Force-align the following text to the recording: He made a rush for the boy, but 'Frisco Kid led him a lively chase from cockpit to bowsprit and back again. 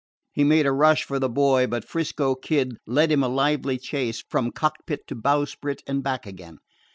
He 0.33 0.43
made 0.43 0.65
a 0.65 0.71
rush 0.71 1.03
for 1.03 1.19
the 1.19 1.29
boy, 1.29 1.67
but 1.67 1.87
'Frisco 1.87 2.33
Kid 2.33 2.77
led 2.87 3.11
him 3.11 3.21
a 3.21 3.27
lively 3.27 3.77
chase 3.77 4.23
from 4.31 4.49
cockpit 4.51 5.05
to 5.09 5.13
bowsprit 5.15 5.83
and 5.85 6.01
back 6.01 6.25
again. 6.25 6.57